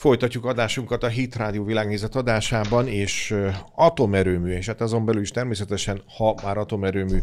[0.00, 3.34] Folytatjuk adásunkat a Hit Rádió világnézet adásában, és
[3.74, 7.18] atomerőmű, és hát azon belül is természetesen, ha már atomerőmű,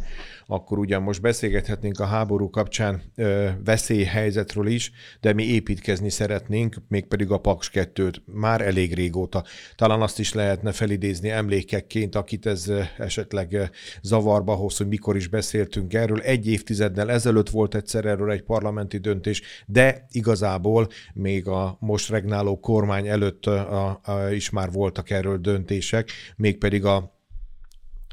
[0.47, 7.31] akkor ugyan most beszélgethetnénk a háború kapcsán ö, veszélyhelyzetről is, de mi építkezni szeretnénk, mégpedig
[7.31, 9.43] a Paks 2-t már elég régóta.
[9.75, 13.71] Talán azt is lehetne felidézni emlékekként, akit ez esetleg
[14.01, 16.19] zavarba hoz, hogy mikor is beszéltünk erről.
[16.19, 22.59] Egy évtizeddel ezelőtt volt egyszer erről egy parlamenti döntés, de igazából még a most regnáló
[22.67, 27.16] kormány előtt a, a, is már voltak erről döntések, mégpedig a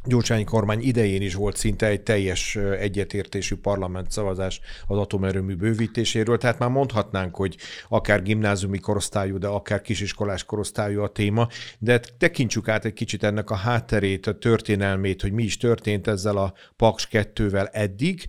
[0.06, 6.58] Gyurcsány kormány idején is volt szinte egy teljes egyetértésű parlament szavazás az atomerőmű bővítéséről, tehát
[6.58, 7.56] már mondhatnánk, hogy
[7.88, 13.50] akár gimnáziumi korosztályú, de akár kisiskolás korosztályú a téma, de tekintsük át egy kicsit ennek
[13.50, 18.27] a hátterét, a történelmét, hogy mi is történt ezzel a Paks 2-vel eddig.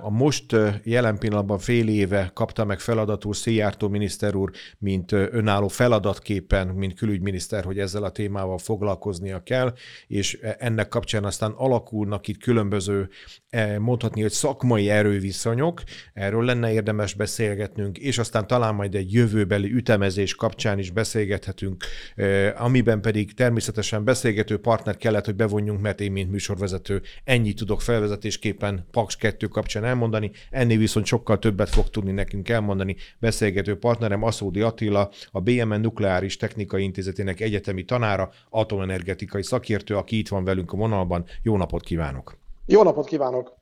[0.00, 6.66] A most jelen pillanatban fél éve kapta meg feladatul Szijjártó miniszter úr, mint önálló feladatképpen,
[6.68, 9.74] mint külügyminiszter, hogy ezzel a témával foglalkoznia kell,
[10.06, 13.08] és ennek ennek kapcsán aztán alakulnak itt különböző,
[13.48, 15.82] eh, mondhatni, hogy szakmai erőviszonyok,
[16.14, 22.64] erről lenne érdemes beszélgetnünk, és aztán talán majd egy jövőbeli ütemezés kapcsán is beszélgethetünk, eh,
[22.64, 28.86] amiben pedig természetesen beszélgető partner kellett, hogy bevonjunk, mert én, mint műsorvezető, ennyit tudok felvezetésképpen
[28.90, 34.60] Paks 2 kapcsán elmondani, ennél viszont sokkal többet fog tudni nekünk elmondani beszélgető partnerem Aszódi
[34.60, 40.76] Attila, a BMN Nukleáris Technikai Intézetének egyetemi tanára, atomenergetikai szakértő, aki itt van velünk a
[40.76, 41.24] vonalban.
[41.42, 42.36] Jó napot kívánok!
[42.66, 43.60] Jó napot kívánok!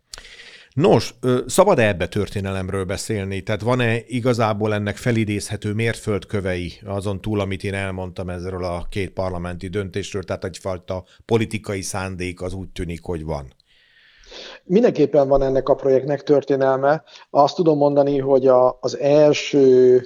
[0.74, 1.14] Nos,
[1.46, 3.42] szabad-e ebbe történelemről beszélni?
[3.42, 9.68] Tehát van-e igazából ennek felidézhető mérföldkövei azon túl, amit én elmondtam ezzel a két parlamenti
[9.68, 13.54] döntésről, tehát egyfajta politikai szándék az úgy tűnik, hogy van?
[14.64, 17.02] Mindenképpen van ennek a projektnek történelme.
[17.30, 20.00] Azt tudom mondani, hogy a, az első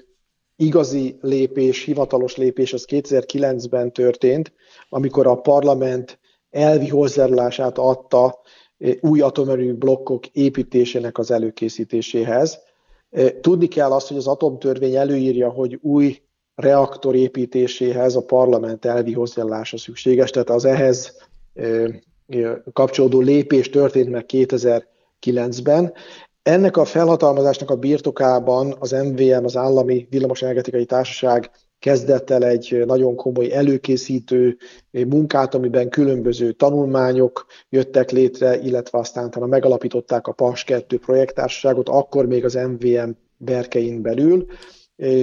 [0.56, 4.52] igazi lépés, hivatalos lépés az 2009-ben történt,
[4.88, 6.18] amikor a parlament
[6.54, 8.40] elvi hozzájárulását adta
[8.78, 12.58] eh, új atomerő blokkok építésének az előkészítéséhez.
[13.10, 16.22] Eh, tudni kell azt, hogy az atomtörvény előírja, hogy új
[16.54, 21.16] reaktor építéséhez a parlament elvi hozzájárulása szükséges, tehát az ehhez
[21.54, 21.84] eh,
[22.72, 25.92] kapcsolódó lépés történt meg 2009-ben.
[26.42, 31.50] Ennek a felhatalmazásnak a birtokában az MVM, az Állami Villamosenergetikai Társaság
[31.84, 34.56] kezdett el egy nagyon komoly előkészítő
[34.90, 42.26] munkát, amiben különböző tanulmányok jöttek létre, illetve aztán talán megalapították a PAS 2 projekttársaságot, akkor
[42.26, 44.46] még az MVM berkein belül.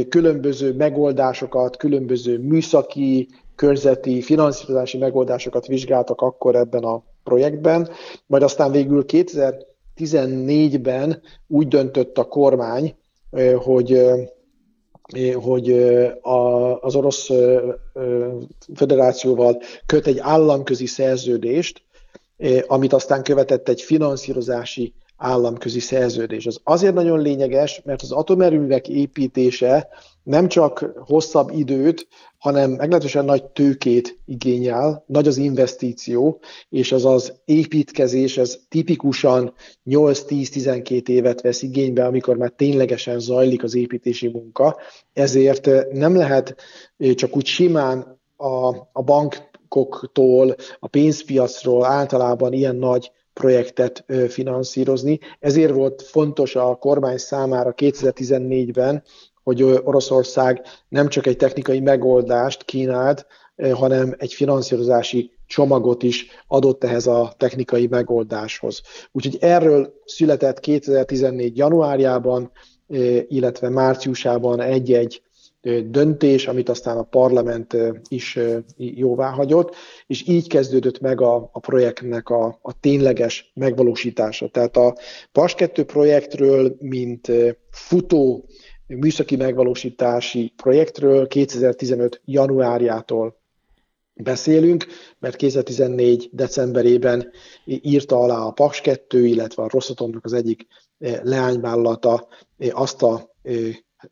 [0.10, 7.90] Különböző megoldásokat, különböző műszaki, körzeti, finanszírozási megoldásokat vizsgáltak akkor ebben a projektben,
[8.26, 12.96] majd aztán végül 2014-ben úgy döntött a kormány,
[13.64, 14.02] hogy
[15.34, 15.72] hogy
[16.82, 17.30] az Orosz
[18.76, 21.84] Föderációval köt egy államközi szerződést,
[22.68, 26.46] amit aztán követett egy finanszírozási államközi szerződés.
[26.46, 29.88] Az azért nagyon lényeges, mert az atomerőművek építése
[30.24, 36.40] nem csak hosszabb időt, hanem meglehetősen nagy tőkét igényel, nagy az investíció,
[36.70, 39.54] és az az építkezés, ez tipikusan
[39.86, 44.78] 8-10-12 évet vesz igénybe, amikor már ténylegesen zajlik az építési munka.
[45.14, 46.56] Ezért nem lehet
[47.16, 55.20] csak úgy simán a, a bankoktól, a pénzpiacról általában ilyen nagy projektet finanszírozni.
[55.40, 59.04] Ezért volt fontos a kormány számára 2014-ben,
[59.44, 63.26] hogy Oroszország nem csak egy technikai megoldást kínált,
[63.74, 68.82] hanem egy finanszírozási csomagot is adott ehhez a technikai megoldáshoz.
[69.12, 71.58] Úgyhogy erről született 2014.
[71.58, 72.52] januárjában,
[73.28, 75.22] illetve márciusában egy-egy
[75.86, 77.78] döntés, amit aztán a parlament
[78.08, 78.40] is
[78.78, 79.76] jóvá hagyott,
[80.08, 84.48] és így kezdődött meg a, a projektnek a, a tényleges megvalósítása.
[84.48, 84.96] Tehát a
[85.32, 87.32] PAS 2 projektről, mint
[87.72, 88.46] futó
[88.88, 92.22] műszaki megvalósítási projektről 2015.
[92.26, 93.40] januárjától
[94.14, 94.86] beszélünk,
[95.20, 96.30] mert 2014.
[96.32, 97.30] decemberében
[97.66, 100.68] írta alá a Paks 2, illetve a Rosszatomnak az egyik
[101.24, 102.28] leányvállalata
[102.72, 103.30] azt a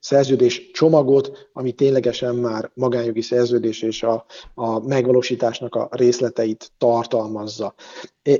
[0.00, 7.74] szerződés csomagot, ami ténylegesen már magánjogi szerződés és a, a megvalósításnak a részleteit tartalmazza.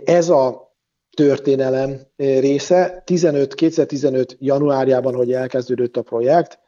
[0.04, 0.74] Ez a
[1.16, 3.02] történelem része.
[3.04, 6.58] 15, 2015 januárjában, hogy elkezdődött a projekt,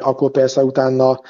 [0.00, 1.20] akkor persze utána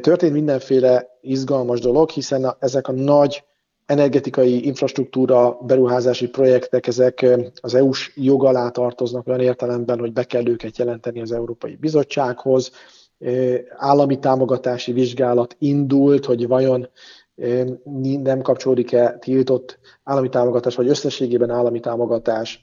[0.00, 3.44] történt mindenféle izgalmas dolog, hiszen ezek a nagy
[3.90, 7.26] energetikai infrastruktúra beruházási projektek, ezek
[7.60, 12.70] az EU-s jog alá tartoznak olyan értelemben, hogy be kell őket jelenteni az Európai Bizottsághoz,
[13.76, 16.88] állami támogatási vizsgálat indult, hogy vajon
[18.22, 22.62] nem kapcsolódik-e tiltott állami támogatás, vagy összességében állami támogatás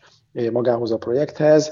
[0.51, 1.71] magához a projekthez.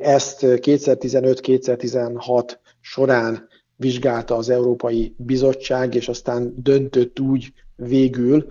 [0.00, 2.50] Ezt 2015-2016
[2.80, 3.46] során
[3.76, 8.46] vizsgálta az Európai Bizottság, és aztán döntött úgy végül,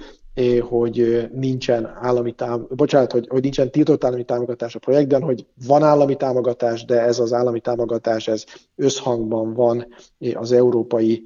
[0.69, 5.83] hogy nincsen állami tám- bocsánat, hogy, hogy nincsen tiltott állami támogatás a projektben, hogy van
[5.83, 8.44] állami támogatás, de ez az állami támogatás ez
[8.75, 9.88] összhangban van
[10.33, 11.24] az európai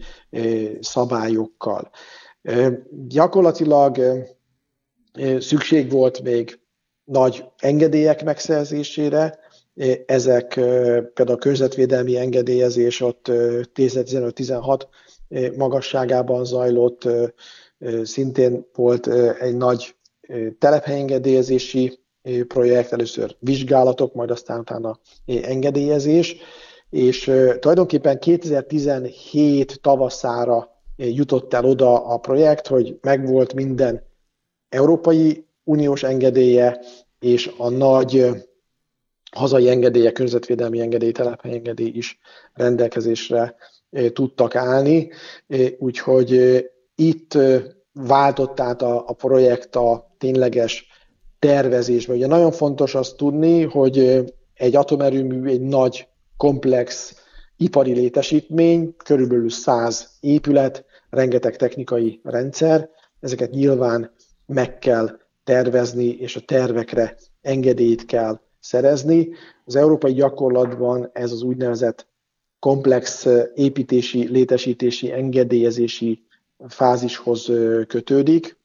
[0.80, 1.90] szabályokkal.
[3.07, 3.98] Gyakorlatilag
[5.40, 6.60] szükség volt még
[7.04, 9.40] nagy engedélyek megszerzésére,
[10.06, 10.48] ezek
[11.13, 14.81] például a környezetvédelmi engedélyezés ott 10-15-16
[15.58, 17.08] magasságában zajlott,
[18.04, 19.07] szintén volt
[19.39, 19.95] egy nagy
[20.60, 22.00] telephelyengedélyezési
[22.48, 26.36] projekt, először vizsgálatok, majd aztán utána engedélyezés,
[26.89, 27.24] és
[27.60, 34.04] tulajdonképpen 2017 tavaszára jutott el oda a projekt, hogy megvolt minden
[34.69, 36.80] Európai Uniós engedélye,
[37.19, 38.30] és a nagy
[39.31, 42.19] hazai engedélye, környezetvédelmi engedély, telephelyengedély is
[42.54, 43.56] rendelkezésre
[44.13, 45.10] tudtak állni,
[45.77, 46.63] úgyhogy
[46.96, 47.38] itt
[47.94, 50.88] váltott át a, a projekt a tényleges
[51.40, 52.14] tervezésbe.
[52.14, 56.08] Ugye nagyon fontos azt tudni, hogy egy atomerőmű egy nagy,
[56.38, 57.16] komplex
[57.58, 62.90] ipari létesítmény, körülbelül 100 épület, rengeteg technikai rendszer,
[63.20, 64.12] ezeket nyilván
[64.46, 65.10] meg kell
[65.44, 69.30] tervezni, és a tervekre engedélyt kell szerezni.
[69.66, 72.08] Az európai gyakorlatban ez az úgynevezett
[72.60, 76.25] komplex építési, létesítési, engedélyezési
[76.68, 77.52] fázishoz
[77.88, 78.57] kötődik.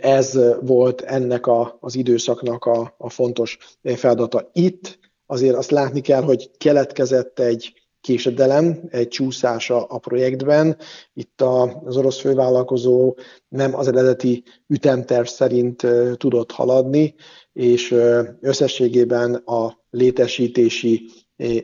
[0.00, 4.50] Ez volt ennek a, az időszaknak a, a fontos feladata.
[4.52, 10.76] Itt azért azt látni kell, hogy keletkezett egy késedelem, egy csúszás a, projektben.
[11.14, 13.16] Itt a, az orosz fővállalkozó
[13.48, 15.86] nem az eredeti ütemterv szerint
[16.16, 17.14] tudott haladni,
[17.52, 17.94] és
[18.40, 21.10] összességében a létesítési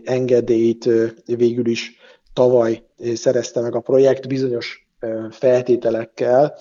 [0.04, 0.88] engedélyt
[1.24, 1.96] végül is
[2.32, 2.82] tavaly
[3.14, 4.87] szerezte meg a projekt bizonyos
[5.30, 6.58] feltételekkel,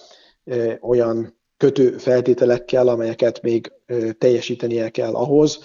[0.82, 3.72] olyan kötő feltételekkel, amelyeket még
[4.18, 5.60] teljesítenie kell ahhoz,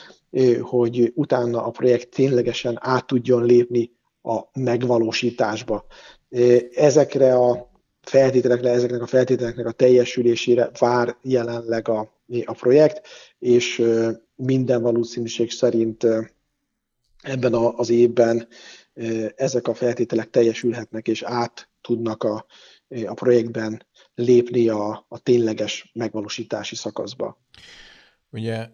[0.60, 3.90] hogy utána a projekt ténylegesen át tudjon lépni
[4.22, 5.86] a megvalósításba.
[6.74, 7.70] Ezekre a
[8.00, 13.06] feltételekre, ezeknek a feltételeknek a teljesülésére vár jelenleg a, a projekt,
[13.38, 13.82] és
[14.34, 16.06] minden valószínűség szerint
[17.22, 18.48] ebben az évben
[19.36, 22.46] ezek a feltételek teljesülhetnek, és át tudnak a,
[23.06, 27.40] a projektben lépni a, a tényleges megvalósítási szakaszba.
[28.30, 28.68] Ugye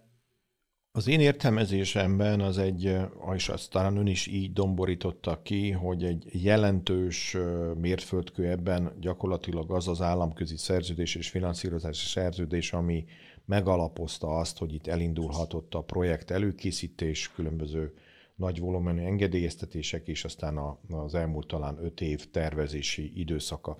[0.92, 2.96] az én értelmezésemben az egy,
[3.34, 7.36] és azt talán ön is így domborította ki, hogy egy jelentős
[7.76, 13.04] mérföldkő ebben gyakorlatilag az az államközi szerződés és finanszírozási szerződés, ami
[13.44, 17.94] megalapozta azt, hogy itt elindulhatott a projekt előkészítés, különböző
[18.38, 23.76] nagy volumenű engedélyeztetések, és aztán a, az elmúlt talán öt év tervezési időszaka.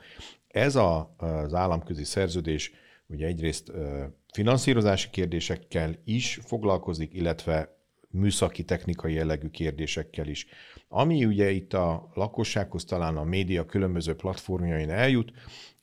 [0.49, 2.73] Ez a, az államközi szerződés
[3.07, 3.73] ugye egyrészt
[4.33, 7.77] finanszírozási kérdésekkel is foglalkozik, illetve
[8.11, 10.47] műszaki, technikai jellegű kérdésekkel is.
[10.89, 15.33] Ami ugye itt a lakossághoz talán a média különböző platformjain eljut,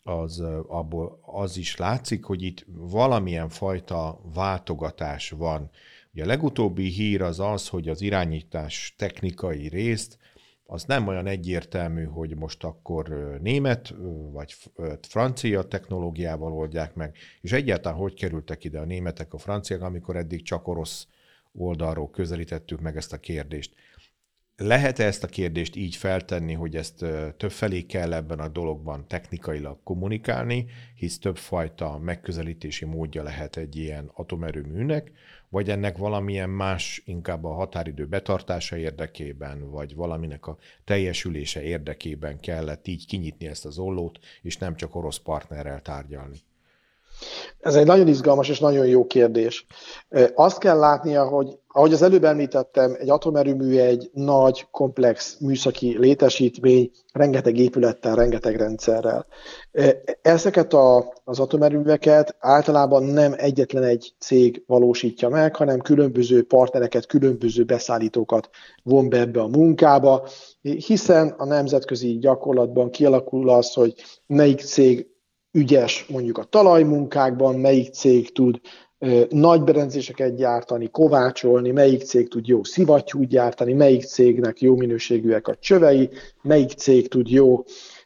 [0.04, 5.70] az abból az is látszik, hogy itt valamilyen fajta váltogatás van.
[6.16, 10.18] Ugye a legutóbbi hír az az, hogy az irányítás technikai részt
[10.66, 13.94] az nem olyan egyértelmű, hogy most akkor német
[14.32, 14.56] vagy
[15.02, 20.44] francia technológiával oldják meg, és egyáltalán hogy kerültek ide a németek, a franciák, amikor eddig
[20.44, 21.08] csak orosz
[21.54, 23.74] oldalról közelítettük meg ezt a kérdést.
[24.58, 27.06] Lehet-e ezt a kérdést így feltenni, hogy ezt
[27.38, 35.12] többfelé kell ebben a dologban technikailag kommunikálni, hisz többfajta megközelítési módja lehet egy ilyen atomerőműnek,
[35.50, 42.88] vagy ennek valamilyen más, inkább a határidő betartása érdekében, vagy valaminek a teljesülése érdekében kellett
[42.88, 46.38] így kinyitni ezt az ollót, és nem csak orosz partnerrel tárgyalni?
[47.60, 49.66] Ez egy nagyon izgalmas és nagyon jó kérdés.
[50.36, 56.92] Azt kell látnia, hogy ahogy az előbb említettem, egy atomerőmű egy nagy, komplex műszaki létesítmény,
[57.14, 59.26] rengeteg épülettel, rengeteg rendszerrel.
[60.22, 67.64] Ezeket a, az atomerőműveket általában nem egyetlen egy cég valósítja meg, hanem különböző partnereket, különböző
[67.64, 68.50] beszállítókat
[68.84, 70.28] von be ebbe a munkába,
[70.62, 73.94] hiszen a nemzetközi gyakorlatban kialakul az, hogy
[74.28, 75.08] melyik cég
[75.56, 78.60] ügyes mondjuk a talajmunkákban, melyik cég tud
[79.30, 85.56] nagy berendezéseket gyártani, kovácsolni, melyik cég tud jó szivattyút gyártani, melyik cégnek jó minőségűek a
[85.56, 86.10] csövei,
[86.42, 87.64] melyik cég tud jó,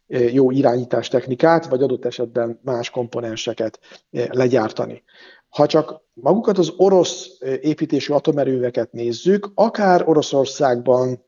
[0.08, 3.79] jó irányítás technikát, vagy adott esetben más komponenseket
[4.12, 5.03] legyártani.
[5.50, 11.25] Ha csak magukat az orosz építésű atomerőveket nézzük, akár Oroszországban,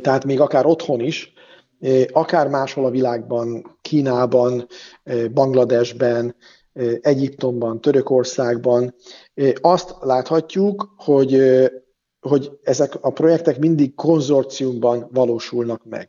[0.00, 1.32] tehát még akár otthon is,
[2.12, 4.66] akár máshol a világban, Kínában,
[5.32, 6.34] Bangladesben,
[7.00, 8.94] Egyiptomban, Törökországban,
[9.60, 11.42] azt láthatjuk, hogy,
[12.20, 16.06] hogy ezek a projektek mindig konzorciumban valósulnak meg.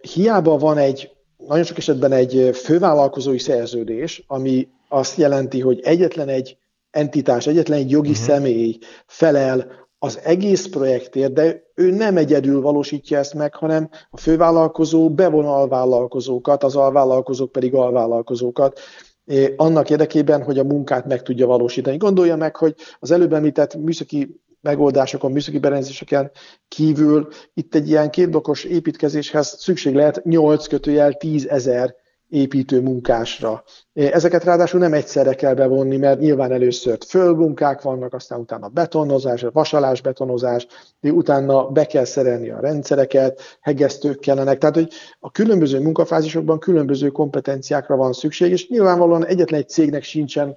[0.00, 6.56] Hiába van egy, nagyon sok esetben egy fővállalkozói szerződés, ami azt jelenti, hogy egyetlen egy
[6.90, 8.24] entitás, egyetlen egy jogi uh-huh.
[8.24, 15.10] személy felel az egész projektért, de ő nem egyedül valósítja ezt meg, hanem a fővállalkozó
[15.10, 18.80] bevon alvállalkozókat, az alvállalkozók pedig alvállalkozókat,
[19.26, 21.96] eh, annak érdekében, hogy a munkát meg tudja valósítani.
[21.96, 26.30] Gondolja meg, hogy az előbb említett műszaki megoldásokon, műszaki berendezéseken
[26.68, 31.94] kívül itt egy ilyen kétblokos építkezéshez szükség lehet 8 kötőjel 10 ezer
[32.36, 33.64] építő munkásra.
[33.92, 40.00] Ezeket ráadásul nem egyszerre kell bevonni, mert nyilván először fölmunkák vannak, aztán utána betonozás, vasalás,
[40.00, 40.66] betonozás,
[41.00, 44.88] utána be kell szerelni a rendszereket, hegesztők kellenek, tehát hogy
[45.20, 50.56] a különböző munkafázisokban különböző kompetenciákra van szükség, és nyilvánvalóan egyetlen egy cégnek sincsen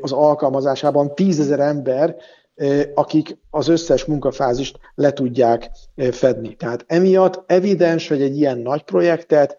[0.00, 2.16] az alkalmazásában tízezer ember,
[2.94, 5.70] akik az összes munkafázist le tudják
[6.10, 6.54] fedni.
[6.54, 9.58] Tehát emiatt evidens, hogy egy ilyen nagy projektet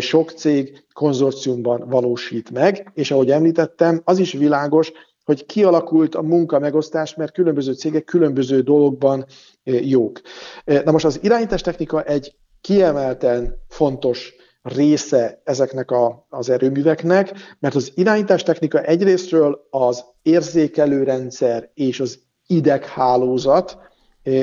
[0.00, 4.92] sok cég konzorciumban valósít meg, és ahogy említettem, az is világos,
[5.24, 9.24] hogy kialakult a munka megosztás, mert különböző cégek különböző dolgokban
[9.64, 10.20] jók.
[10.64, 18.82] Na most az irányítástechnika egy kiemelten fontos része ezeknek a, az erőműveknek, mert az irányítástechnika
[18.82, 23.78] egyrésztről az érzékelőrendszer és az ideghálózat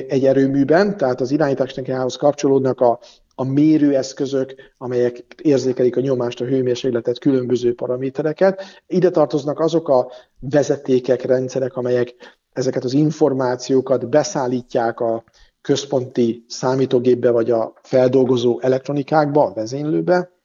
[0.07, 2.99] egy erőműben, tehát az irányítástechnikához kapcsolódnak a
[3.35, 8.63] a mérőeszközök, amelyek érzékelik a nyomást, a hőmérsékletet, különböző paramétereket.
[8.87, 12.13] Ide tartoznak azok a vezetékek, rendszerek, amelyek
[12.51, 15.23] ezeket az információkat beszállítják a
[15.61, 20.35] központi számítógépbe vagy a feldolgozó elektronikákba, a vezénylőbe,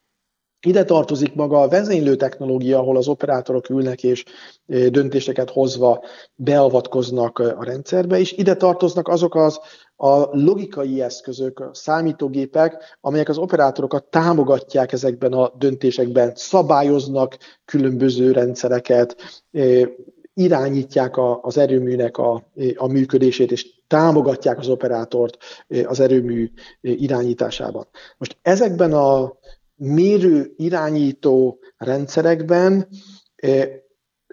[0.67, 4.25] ide tartozik maga a vezénylő technológia, ahol az operátorok ülnek és
[4.67, 6.05] döntéseket hozva
[6.35, 9.61] beavatkoznak a rendszerbe, és ide tartoznak azok az
[10.03, 19.17] a logikai eszközök, a számítógépek, amelyek az operátorokat támogatják ezekben a döntésekben, szabályoznak különböző rendszereket,
[20.35, 25.37] irányítják az erőműnek a, a működését, és támogatják az operátort
[25.85, 27.89] az erőmű irányításában.
[28.19, 29.33] Most ezekben a
[29.75, 32.89] mérő irányító rendszerekben
[33.37, 33.69] eh,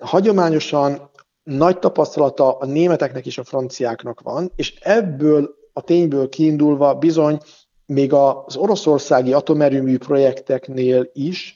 [0.02, 1.10] hagyományosan
[1.44, 7.38] nagy tapasztalata a németeknek és a franciáknak van, és ebből a tényből kiindulva bizony
[7.86, 11.56] még az oroszországi atomerőmű projekteknél is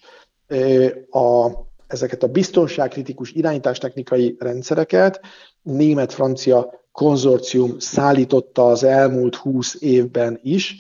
[1.10, 1.50] a,
[1.88, 5.22] ezeket a biztonságkritikus irányítástechnikai rendszereket
[5.62, 10.76] német-francia konzorcium szállította az elmúlt 20 évben is,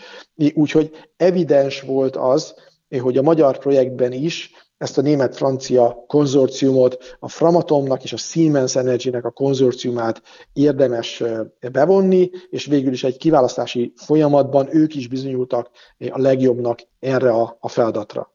[0.53, 2.55] úgyhogy evidens volt az,
[3.01, 4.51] hogy a magyar projektben is
[4.82, 10.22] ezt a német-francia konzorciumot, a Framatomnak és a Siemens Energy-nek a konzorciumát
[10.54, 11.24] érdemes
[11.72, 15.70] bevonni, és végül is egy kiválasztási folyamatban ők is bizonyultak
[16.10, 18.32] a legjobbnak erre a, feladatra.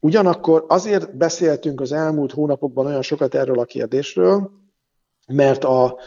[0.00, 4.50] Ugyanakkor azért beszéltünk az elmúlt hónapokban olyan sokat erről a kérdésről,
[5.26, 5.98] mert a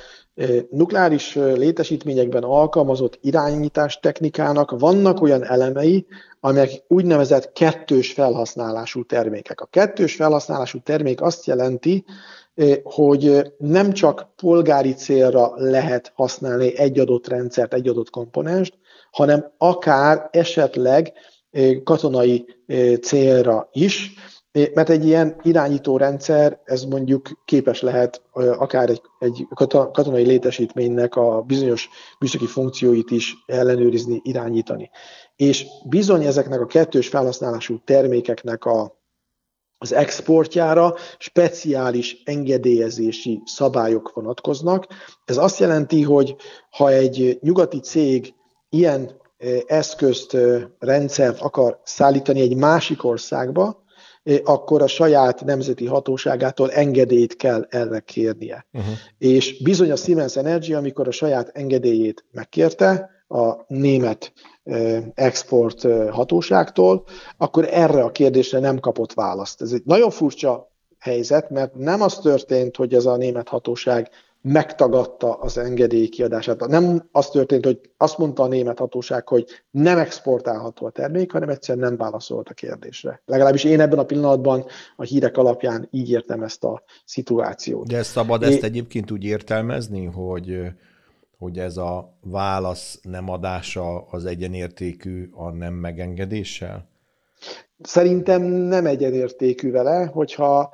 [0.70, 6.06] nukleáris létesítményekben alkalmazott irányítás technikának vannak olyan elemei,
[6.40, 9.62] amelyek úgynevezett kettős felhasználású termékek.
[9.62, 12.06] A kettős felhasználású termék azt jelenti,
[12.84, 18.78] hogy nem csak polgári célra lehet használni egy adott rendszert, egy adott komponenst,
[19.12, 21.14] hanem akár esetleg
[21.84, 22.46] katonai
[23.02, 24.14] célra is,
[24.52, 29.48] mert egy ilyen irányító rendszer, ez mondjuk képes lehet akár egy, egy
[29.92, 31.90] katonai létesítménynek a bizonyos
[32.20, 34.90] műszaki funkcióit is ellenőrizni, irányítani.
[35.36, 39.00] És bizony ezeknek a kettős felhasználású termékeknek a,
[39.78, 44.88] az exportjára speciális engedélyezési szabályok vonatkoznak.
[45.26, 46.36] Ez azt jelenti, hogy
[46.70, 48.34] ha egy nyugati cég
[48.70, 49.20] ilyen
[49.66, 50.38] eszközt,
[50.80, 53.84] rendszert akar szállítani egy másik országba,
[54.44, 58.66] akkor a saját nemzeti hatóságától engedélyt kell erre kérnie.
[58.74, 58.94] Uh-huh.
[59.18, 64.34] És bizony a Siemens Energy, amikor a saját engedélyét megkérte a német
[65.14, 67.04] export hatóságtól,
[67.38, 69.62] akkor erre a kérdésre nem kapott választ.
[69.62, 74.10] Ez egy nagyon furcsa helyzet, mert nem az történt, hogy ez a német hatóság
[74.42, 76.68] megtagadta az engedély kiadását.
[76.68, 81.50] Nem az történt, hogy azt mondta a német hatóság, hogy nem exportálható a termék, hanem
[81.50, 83.22] egyszerűen nem válaszolt a kérdésre.
[83.26, 87.88] Legalábbis én ebben a pillanatban a hírek alapján így értem ezt a szituációt.
[87.88, 90.72] De szabad ezt egyébként úgy értelmezni, hogy
[91.42, 96.90] hogy ez a válasz nem adása az egyenértékű a nem megengedéssel?
[97.80, 100.74] Szerintem nem egyenértékű vele, hogyha,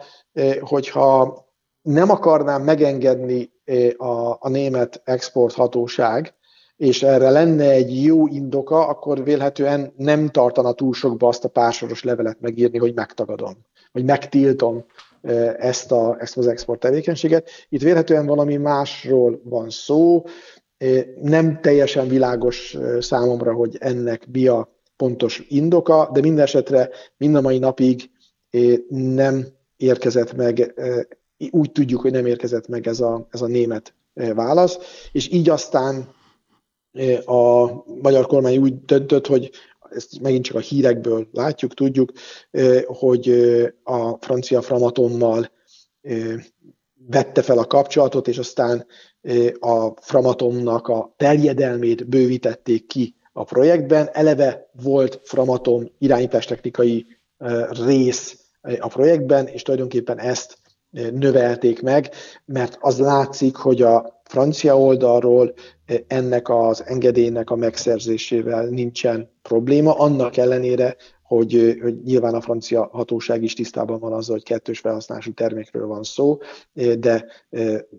[0.60, 1.46] hogyha
[1.82, 3.52] nem akarnám megengedni
[3.98, 6.34] a, a német exporthatóság,
[6.78, 12.04] és erre lenne egy jó indoka, akkor vélhetően nem tartana túl sokba azt a pársoros
[12.04, 13.54] levelet megírni, hogy megtagadom,
[13.92, 14.86] vagy megtiltom
[15.58, 17.50] ezt, a, ezt az export tevékenységet.
[17.70, 20.24] Itt vélhetően valami másról van szó,
[21.22, 27.42] nem teljesen világos számomra, hogy ennek mi a pontos indoka, de minden esetre mind a
[27.42, 28.10] mai napig
[28.90, 29.48] nem
[29.78, 30.74] érkezett meg
[31.52, 34.78] úgy tudjuk, hogy nem érkezett meg ez a, ez a német e, válasz,
[35.12, 36.14] és így aztán
[36.94, 39.52] e, a magyar kormány úgy döntött, hogy
[39.90, 42.12] ezt megint csak a hírekből látjuk, tudjuk,
[42.52, 43.30] e, hogy
[43.84, 45.56] a francia Framatommal
[47.08, 48.86] vette fel a kapcsolatot, és aztán
[49.60, 54.10] a Framatomnak a terjedelmét bővítették ki a projektben.
[54.14, 57.06] Eleve volt Framatom irányítástechnikai
[57.86, 58.40] rész
[58.80, 60.58] a projektben, és tulajdonképpen ezt
[61.12, 62.10] növelték meg,
[62.46, 65.54] mert az látszik, hogy a francia oldalról
[66.08, 70.96] ennek az engedélynek a megszerzésével nincsen probléma, annak ellenére,
[71.28, 76.04] hogy, hogy nyilván a francia hatóság is tisztában van azzal, hogy kettős felhasználású termékről van
[76.04, 76.38] szó,
[77.00, 77.26] de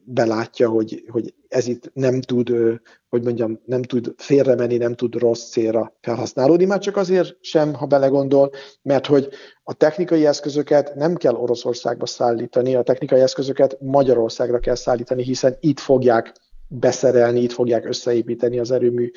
[0.05, 2.53] belátja, hogy, hogy ez itt nem tud,
[3.09, 7.87] hogy mondjam, nem tud félremenni, nem tud rossz célra felhasználódni, már csak azért sem, ha
[7.87, 8.51] belegondol,
[8.83, 9.29] mert hogy
[9.63, 15.79] a technikai eszközöket nem kell Oroszországba szállítani, a technikai eszközöket Magyarországra kell szállítani, hiszen itt
[15.79, 16.33] fogják
[16.69, 19.11] beszerelni, itt fogják összeépíteni az erőmű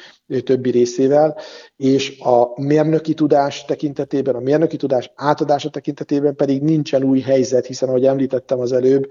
[0.44, 1.38] többi részével,
[1.76, 7.90] és a mérnöki tudás tekintetében, a mérnöki tudás átadása tekintetében pedig nincsen új helyzet, hiszen
[7.90, 9.08] ahogy említettem az előbb,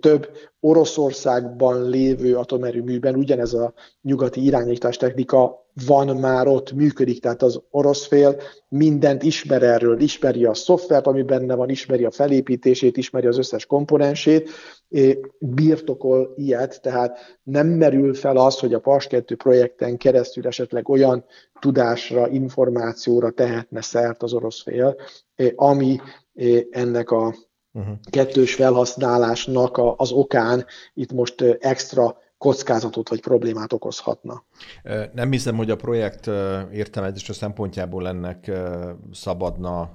[0.00, 0.28] több
[0.60, 8.06] Oroszországban lévő atomerőműben ugyanez a nyugati irányítás technika van már ott, működik, tehát az orosz
[8.06, 8.36] fél
[8.68, 13.66] mindent ismer erről, ismeri a szoftvert, ami benne van, ismeri a felépítését, ismeri az összes
[13.66, 14.50] komponensét,
[15.38, 21.24] birtokol ilyet, tehát nem merül fel az, hogy a PAS 2 projekten keresztül esetleg olyan
[21.60, 24.96] tudásra, információra tehetne szert az orosz fél,
[25.54, 26.00] ami
[26.70, 27.34] ennek a
[27.72, 27.94] uh-huh.
[28.10, 34.44] kettős felhasználásnak az okán itt most extra kockázatot vagy problémát okozhatna.
[35.12, 36.26] Nem hiszem, hogy a projekt
[36.72, 38.50] értelmezése szempontjából ennek
[39.12, 39.90] szabadna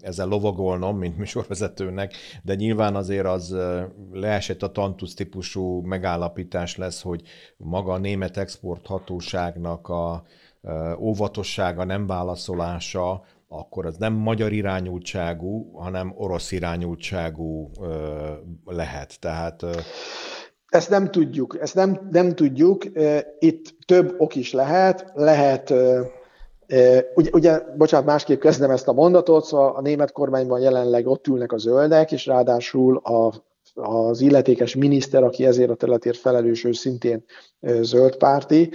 [0.00, 3.56] ezzel lovagolnom, mint műsorvezetőnek, de nyilván azért az
[4.12, 7.22] leesett a tantusz típusú megállapítás lesz, hogy
[7.56, 10.22] maga a német exporthatóságnak a
[10.98, 17.70] óvatossága, nem válaszolása, akkor az nem magyar irányultságú, hanem orosz irányultságú
[18.64, 19.20] lehet.
[19.20, 19.64] Tehát
[20.74, 22.84] ezt nem tudjuk, ezt nem, nem tudjuk.
[23.38, 25.12] Itt több ok is lehet.
[25.14, 25.70] Lehet,
[27.14, 31.52] ugye, ugye, bocsánat, másképp kezdem ezt a mondatot, szóval a német kormányban jelenleg ott ülnek
[31.52, 33.32] a zöldek, és ráadásul a,
[33.74, 37.24] az illetékes miniszter, aki ezért a területért felelős, ő szintén
[37.80, 38.70] zöld párti.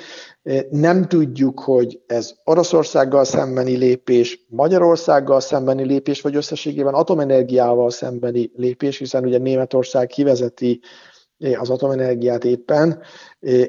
[0.70, 8.98] Nem tudjuk, hogy ez Oroszországgal szembeni lépés, Magyarországgal szembeni lépés, vagy összességében atomenergiával szembeni lépés,
[8.98, 10.82] hiszen ugye Németország kivezeti
[11.38, 13.02] az atomenergiát éppen,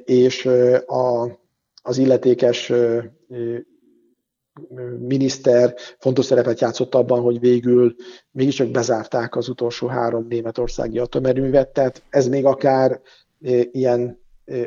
[0.05, 0.47] és
[0.87, 1.39] a,
[1.83, 2.73] az illetékes
[4.99, 7.95] miniszter fontos szerepet játszott abban, hogy végül
[8.31, 13.01] mégiscsak bezárták az utolsó három németországi atomerőművet, tehát ez még akár
[13.71, 14.21] ilyen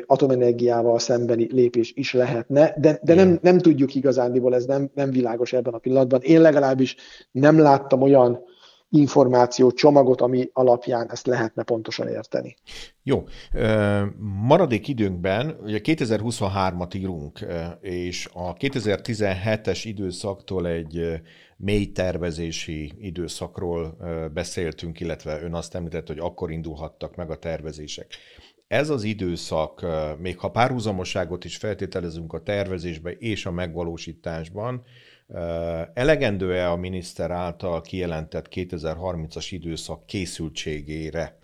[0.06, 5.52] atomenergiával szembeni lépés is lehetne, de, de nem, nem tudjuk igazándiból, ez nem, nem világos
[5.52, 6.20] ebben a pillanatban.
[6.20, 6.96] Én legalábbis
[7.30, 8.44] nem láttam olyan
[8.94, 12.56] információ csomagot, ami alapján ezt lehetne pontosan érteni.
[13.02, 13.24] Jó.
[14.18, 17.46] Maradék időnkben, ugye 2023-at írunk,
[17.80, 21.20] és a 2017-es időszaktól egy
[21.56, 23.96] mély tervezési időszakról
[24.34, 28.06] beszéltünk, illetve ön azt említett, hogy akkor indulhattak meg a tervezések.
[28.66, 29.86] Ez az időszak,
[30.18, 34.82] még ha párhuzamosságot is feltételezünk a tervezésbe és a megvalósításban,
[35.94, 41.40] Elegendő-e a miniszter által kijelentett 2030-as időszak készültségére?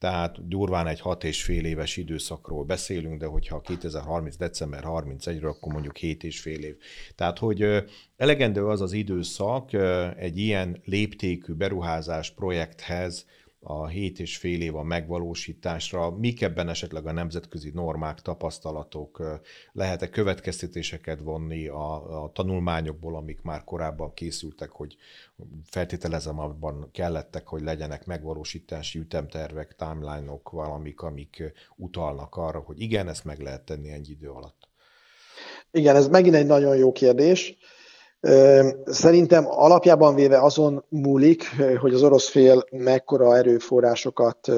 [0.00, 4.36] tehát durván egy hat és fél éves időszakról beszélünk, de hogyha 2030.
[4.36, 6.76] december 31-ről, akkor mondjuk 7 és fél év.
[7.14, 7.84] Tehát, hogy
[8.16, 9.72] elegendő az az időszak
[10.16, 13.26] egy ilyen léptékű beruházás projekthez,
[13.62, 19.40] a hét és fél év a megvalósításra, mik ebben esetleg a nemzetközi normák, tapasztalatok,
[19.72, 24.96] lehet-e következtetéseket vonni a, a tanulmányokból, amik már korábban készültek, hogy
[25.64, 33.24] feltételezem abban kellettek, hogy legyenek megvalósítási ütemtervek, timeline-ok, valamik, amik utalnak arra, hogy igen, ezt
[33.24, 34.68] meg lehet tenni ennyi idő alatt.
[35.70, 37.56] Igen, ez megint egy nagyon jó kérdés.
[38.84, 41.44] Szerintem alapjában véve azon múlik,
[41.80, 44.48] hogy az orosz fél mekkora erőforrásokat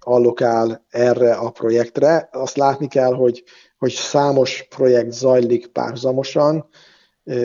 [0.00, 2.28] allokál erre a projektre.
[2.32, 3.44] Azt látni kell, hogy,
[3.78, 6.68] hogy számos projekt zajlik párhuzamosan,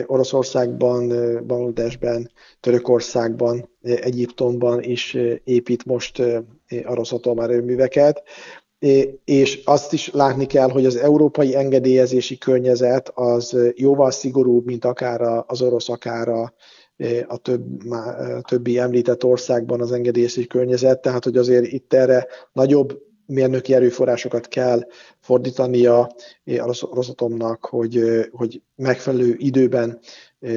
[0.06, 1.08] Oroszországban,
[1.46, 6.22] Bangladesben, Törökországban, Egyiptomban is épít most
[6.84, 8.22] orosz atomerőműveket
[9.24, 15.44] és azt is látni kell, hogy az európai engedélyezési környezet az jóval szigorúbb, mint akár
[15.46, 16.54] az orosz, akár a,
[17.26, 23.06] a több, a többi említett országban az engedélyezési környezet, tehát hogy azért itt erre nagyobb
[23.28, 24.86] mérnöki erőforrásokat kell
[25.20, 26.00] fordítania
[26.44, 29.98] a Rosatomnak, hogy, hogy megfelelő időben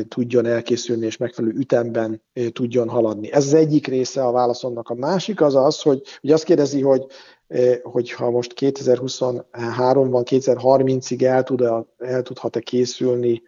[0.07, 3.31] tudjon elkészülni, és megfelelő ütemben tudjon haladni.
[3.31, 4.89] Ez az egyik része a válaszomnak.
[4.89, 7.05] A másik az az, hogy, hogy azt kérdezi, hogy
[7.83, 11.61] hogyha most 2023-ban, 2030-ig el, tud,
[11.97, 13.41] el tudhat-e készülni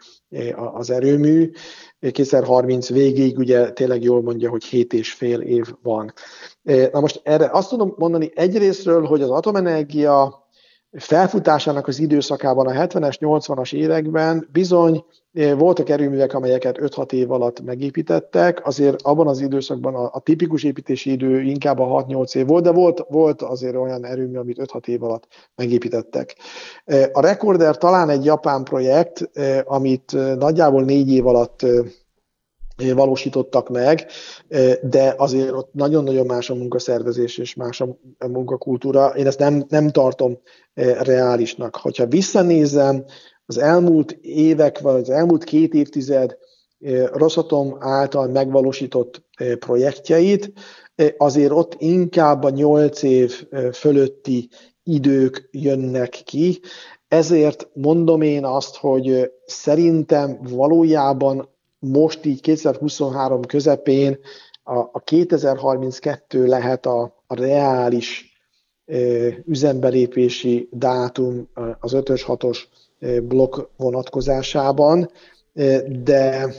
[0.73, 1.51] az erőmű,
[2.11, 6.13] 2030 végéig ugye tényleg jól mondja, hogy 7 és fél év van.
[6.91, 10.42] Na most erre azt tudom mondani egyrésztről, hogy az atomenergia
[10.97, 17.61] felfutásának az időszakában a 70-es, 80-as években bizony eh, voltak erőművek, amelyeket 5-6 év alatt
[17.61, 22.63] megépítettek, azért abban az időszakban a, a tipikus építési idő inkább a 6-8 év volt,
[22.63, 26.35] de volt, volt azért olyan erőmű, amit 5-6 év alatt megépítettek.
[26.85, 31.65] Eh, a Recorder talán egy japán projekt, eh, amit nagyjából 4 év alatt
[32.91, 34.05] valósítottak meg,
[34.81, 39.07] de azért ott nagyon-nagyon más a munkaszervezés és más a munkakultúra.
[39.07, 40.37] Én ezt nem, nem tartom
[40.99, 41.75] reálisnak.
[41.75, 43.05] Hogyha visszanézem
[43.45, 46.37] az elmúlt évek, vagy az elmúlt két évtized
[47.13, 49.25] Rosatom által megvalósított
[49.59, 50.51] projektjeit,
[51.17, 54.49] azért ott inkább a nyolc év fölötti
[54.83, 56.59] idők jönnek ki,
[57.07, 61.49] ezért mondom én azt, hogy szerintem valójában
[61.83, 64.19] most így 2023 közepén
[64.63, 68.37] a, a 2032 lehet a, a reális
[68.85, 72.59] ö, üzembelépési dátum az 5-ös, 6-os
[73.23, 75.09] blokk vonatkozásában,
[76.03, 76.53] de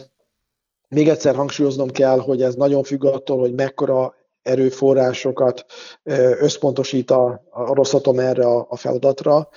[0.89, 5.65] még egyszer hangsúlyoznom kell, hogy ez nagyon függ attól, hogy mekkora erőforrásokat
[6.39, 9.49] összpontosít a, a Rosszatom erre a, a feladatra,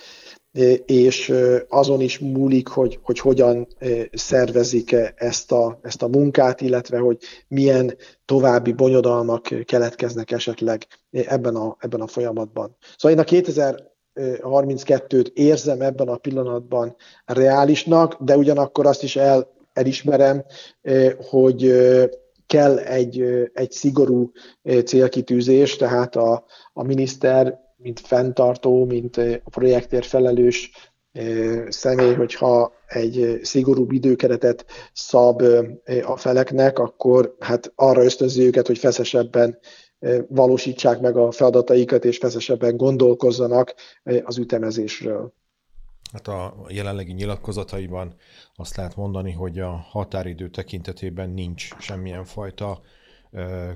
[0.86, 1.34] és
[1.70, 3.68] azon is múlik, hogy, hogy hogyan
[4.14, 7.18] szervezik ezt a, ezt a munkát, illetve hogy
[7.48, 12.76] milyen további bonyodalmak keletkeznek esetleg ebben a, ebben a folyamatban.
[12.98, 13.52] Szóval én a
[14.14, 20.46] 2032-t érzem ebben a pillanatban reálisnak, de ugyanakkor azt is el, elismerem,
[21.30, 21.74] hogy
[22.46, 23.22] kell egy,
[23.54, 24.32] egy szigorú
[24.86, 30.72] célkitűzés, tehát a, a miniszter mint fenntartó, mint a projektért felelős
[31.68, 35.42] személy, hogyha egy szigorúbb időkeretet szab
[36.06, 39.60] a feleknek, akkor hát arra ösztönzi őket, hogy feszesebben
[40.28, 43.74] valósítsák meg a feladataikat, és feszesebben gondolkozzanak
[44.24, 45.34] az ütemezésről.
[46.12, 48.16] Hát a jelenlegi nyilatkozataiban
[48.56, 52.82] azt lehet mondani, hogy a határidő tekintetében nincs semmilyen fajta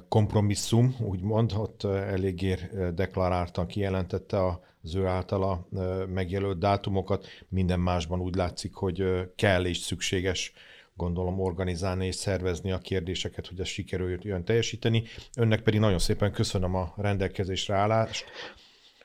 [0.08, 2.56] kompromisszum, úgymond, ott eléggé
[2.94, 4.46] deklaráltan kijelentette
[4.84, 5.68] az ő általa
[6.08, 7.28] megjelölt dátumokat.
[7.50, 9.04] Minden másban úgy látszik, hogy
[9.36, 10.54] kell és szükséges
[10.96, 15.04] gondolom organizálni és szervezni a kérdéseket, hogy ez sikerüljön teljesíteni.
[15.38, 18.26] Önnek pedig nagyon szépen köszönöm a rendelkezésre állást.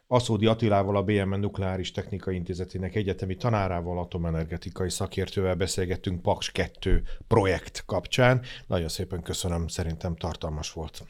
[0.09, 7.83] Aszódi Attilával, a BMN Nukleáris Technikai Intézetének egyetemi tanárával, atomenergetikai szakértővel beszélgettünk Paks 2 projekt
[7.87, 8.43] kapcsán.
[8.67, 11.03] Nagyon szépen köszönöm, szerintem tartalmas volt.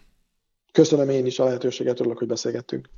[0.73, 2.89] Köszönöm én is a lehetőséget, örülök, hogy beszélgettünk.